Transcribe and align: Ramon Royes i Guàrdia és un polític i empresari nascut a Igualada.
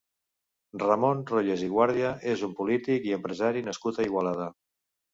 Ramon 0.83 1.21
Royes 1.33 1.67
i 1.69 1.69
Guàrdia 1.75 2.15
és 2.33 2.47
un 2.49 2.57
polític 2.63 3.09
i 3.13 3.17
empresari 3.21 3.67
nascut 3.71 4.01
a 4.05 4.11
Igualada. 4.11 4.53